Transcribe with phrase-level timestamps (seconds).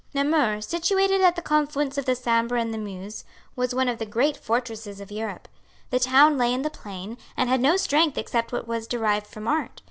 [0.15, 3.23] Namur, situated at the confluence of the Sambre and the Meuse,
[3.55, 5.47] was one of the great fortresses of Europe.
[5.91, 9.47] The town lay in the plain, and had no strength except what was derived from
[9.47, 9.79] art.